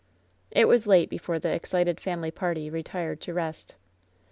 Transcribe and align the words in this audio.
It 0.49 0.67
was 0.67 0.87
late 0.87 1.11
before 1.11 1.37
the 1.37 1.51
excited 1.53 1.99
family 2.01 2.31
party 2.31 2.71
retired 2.71 3.21
to 3.21 3.35
rest. 3.35 3.75